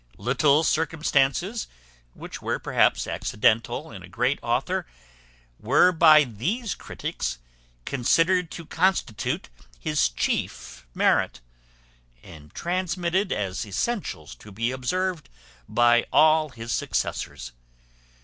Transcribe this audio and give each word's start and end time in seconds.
Little 0.17 0.63
circumstances, 0.63 1.67
which 2.15 2.41
were 2.41 2.57
perhaps 2.57 3.05
accidental 3.05 3.91
in 3.91 4.01
a 4.01 4.07
great 4.09 4.39
author, 4.41 4.87
were 5.59 5.91
by 5.91 6.23
these 6.23 6.73
critics 6.73 7.37
considered 7.85 8.49
to 8.49 8.65
constitute 8.65 9.49
his 9.79 10.09
chief 10.09 10.87
merit, 10.95 11.39
and 12.23 12.51
transmitted 12.55 13.31
as 13.31 13.63
essentials 13.63 14.33
to 14.37 14.51
be 14.51 14.71
observed 14.71 15.29
by 15.69 16.07
all 16.11 16.49
his 16.49 16.71
successors. 16.71 17.51